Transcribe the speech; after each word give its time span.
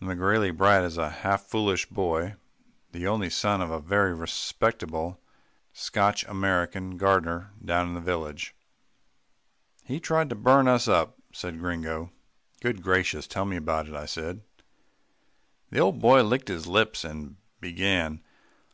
The 0.00 0.06
McGrailey 0.06 0.56
brat 0.56 0.84
is 0.84 0.96
a 0.96 1.10
half 1.10 1.42
foolish 1.42 1.84
boy, 1.84 2.36
the 2.92 3.06
only 3.06 3.28
son 3.28 3.60
of 3.60 3.70
a 3.70 3.78
very 3.78 4.14
respectable, 4.14 5.20
Scotch 5.74 6.24
American 6.24 6.96
gardener 6.96 7.52
down 7.62 7.88
in 7.88 7.92
the 7.94 8.00
village. 8.00 8.54
"He 9.84 10.00
tried 10.00 10.30
to 10.30 10.34
burn 10.34 10.66
us 10.66 10.88
up," 10.88 11.18
said 11.34 11.58
Gringo. 11.58 12.10
"Good 12.62 12.82
gracious! 12.82 13.26
tell 13.26 13.44
me 13.44 13.56
about 13.58 13.86
it," 13.86 13.94
I 13.94 14.06
said. 14.06 14.40
The 15.68 15.80
old 15.80 15.98
boy 16.00 16.22
licked 16.22 16.48
his 16.48 16.66
lips 16.66 17.04
and 17.04 17.36
began. 17.60 18.22